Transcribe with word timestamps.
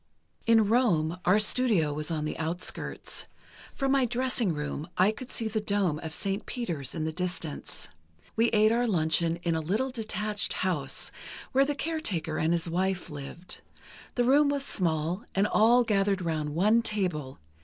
"In 0.47 0.67
Rome, 0.67 1.19
our 1.25 1.37
studio 1.39 1.93
was 1.93 2.09
on 2.09 2.25
the 2.25 2.35
outskirts. 2.39 3.27
From 3.75 3.91
my 3.91 4.05
dressing 4.05 4.51
room, 4.51 4.89
I 4.97 5.11
could 5.11 5.29
see 5.29 5.47
the 5.47 5.61
dome 5.61 5.99
of 5.99 6.11
St. 6.11 6.47
Peter's 6.47 6.95
in 6.95 7.03
the 7.03 7.11
distance. 7.11 7.87
We 8.35 8.49
ate 8.49 8.71
our 8.71 8.87
luncheon 8.87 9.35
in 9.43 9.53
a 9.53 9.59
little 9.61 9.91
detached 9.91 10.53
house, 10.53 11.11
where 11.51 11.65
the 11.65 11.75
caretaker 11.75 12.39
and 12.39 12.51
his 12.51 12.67
wife 12.67 13.11
lived. 13.11 13.61
The 14.15 14.23
room 14.23 14.49
was 14.49 14.65
small, 14.65 15.23
and 15.35 15.45
all 15.45 15.83
gathered 15.83 16.23
round 16.23 16.55
one 16.55 16.81
table 16.81 17.37